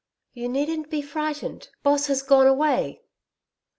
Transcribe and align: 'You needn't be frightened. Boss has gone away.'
'You 0.33 0.49
needn't 0.49 0.89
be 0.89 1.03
frightened. 1.03 1.69
Boss 1.83 2.07
has 2.07 2.23
gone 2.23 2.47
away.' 2.47 3.03